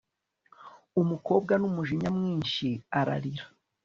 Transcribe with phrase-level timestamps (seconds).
[1.01, 2.67] umukobwa n'umujinya mwinshi
[2.99, 3.45] ararira